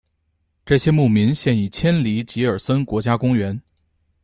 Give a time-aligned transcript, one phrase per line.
[0.65, 3.61] 这些牧民现已迁离吉尔森林国家公园。